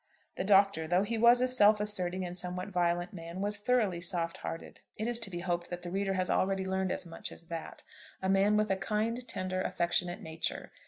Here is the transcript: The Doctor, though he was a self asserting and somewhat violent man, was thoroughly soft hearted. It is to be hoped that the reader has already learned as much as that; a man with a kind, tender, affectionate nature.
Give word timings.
The 0.35 0.43
Doctor, 0.43 0.87
though 0.87 1.03
he 1.03 1.19
was 1.19 1.41
a 1.41 1.47
self 1.47 1.79
asserting 1.79 2.25
and 2.25 2.35
somewhat 2.35 2.69
violent 2.69 3.13
man, 3.13 3.39
was 3.39 3.57
thoroughly 3.57 4.01
soft 4.01 4.37
hearted. 4.37 4.79
It 4.97 5.07
is 5.07 5.19
to 5.19 5.29
be 5.29 5.41
hoped 5.41 5.69
that 5.69 5.83
the 5.83 5.91
reader 5.91 6.13
has 6.13 6.27
already 6.27 6.65
learned 6.65 6.91
as 6.91 7.05
much 7.05 7.31
as 7.31 7.49
that; 7.49 7.83
a 8.19 8.27
man 8.27 8.57
with 8.57 8.71
a 8.71 8.77
kind, 8.77 9.27
tender, 9.27 9.61
affectionate 9.61 10.19
nature. 10.23 10.71